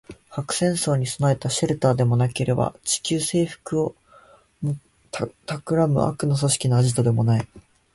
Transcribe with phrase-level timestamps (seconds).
[0.31, 3.95] 核戦争に備えたシェルターでもなければ、地球制服を
[5.11, 7.47] 企む悪の組織のアジトでもない